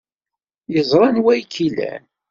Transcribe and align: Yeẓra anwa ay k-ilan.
Yeẓra 0.73 1.05
anwa 1.07 1.29
ay 1.33 1.43
k-ilan. 1.45 2.03